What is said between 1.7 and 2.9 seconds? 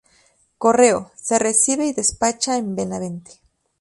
y despacha en